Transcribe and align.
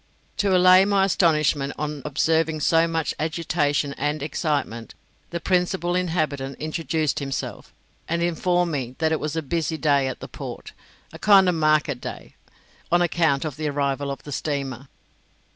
To 0.37 0.57
allay 0.57 0.83
my 0.83 1.05
astonishment 1.05 1.73
on 1.77 2.01
observing 2.03 2.61
so 2.61 2.87
much 2.87 3.13
agitation 3.19 3.93
and 3.99 4.23
excitement, 4.23 4.95
the 5.29 5.39
Principal 5.39 5.93
Inhabitant 5.93 6.57
introduced 6.57 7.19
himself, 7.19 7.71
and 8.07 8.23
informed 8.23 8.71
me 8.71 8.95
that 8.97 9.11
it 9.11 9.19
was 9.19 9.35
a 9.35 9.43
busy 9.43 9.77
day 9.77 10.07
at 10.07 10.19
the 10.19 10.27
Port, 10.27 10.71
a 11.13 11.19
kind 11.19 11.47
of 11.47 11.53
market 11.53 12.01
day, 12.01 12.33
on 12.91 13.03
account 13.03 13.45
of 13.45 13.57
the 13.57 13.67
arrival 13.69 14.09
of 14.09 14.23
the 14.23 14.31
steamer. 14.31 14.87